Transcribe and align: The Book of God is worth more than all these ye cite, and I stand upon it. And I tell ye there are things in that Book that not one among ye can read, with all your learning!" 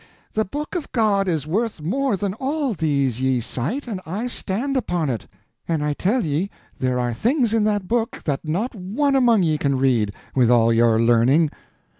The 0.33 0.45
Book 0.45 0.73
of 0.73 0.91
God 0.93 1.27
is 1.27 1.45
worth 1.45 1.79
more 1.79 2.17
than 2.17 2.33
all 2.33 2.73
these 2.73 3.21
ye 3.21 3.39
cite, 3.39 3.85
and 3.87 4.01
I 4.03 4.25
stand 4.25 4.75
upon 4.75 5.11
it. 5.11 5.27
And 5.67 5.83
I 5.83 5.93
tell 5.93 6.23
ye 6.25 6.49
there 6.79 6.97
are 6.97 7.13
things 7.13 7.53
in 7.53 7.65
that 7.65 7.87
Book 7.87 8.21
that 8.23 8.39
not 8.43 8.73
one 8.73 9.15
among 9.15 9.43
ye 9.43 9.59
can 9.59 9.77
read, 9.77 10.15
with 10.33 10.49
all 10.49 10.73
your 10.73 10.99
learning!" 10.99 11.51